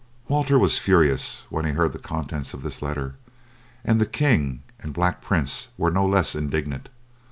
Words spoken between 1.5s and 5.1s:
when he heard the contents of this letter, and the king and